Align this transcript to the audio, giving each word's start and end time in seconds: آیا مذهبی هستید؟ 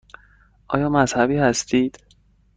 آیا 0.67 0.89
مذهبی 0.89 1.37
هستید؟ 1.37 1.97